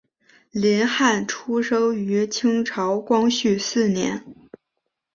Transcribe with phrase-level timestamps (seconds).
[0.49, 1.27] 林翰
[1.63, 4.25] 生于清朝光绪四年。